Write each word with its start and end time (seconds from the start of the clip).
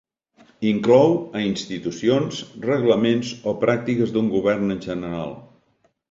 Inclou 0.67 1.11
a 1.39 1.41
institucions, 1.49 2.39
reglaments 2.63 3.33
o 3.51 3.53
pràctiques 3.65 4.15
d'un 4.15 4.31
govern 4.37 4.77
en 4.77 4.81
general. 4.87 5.37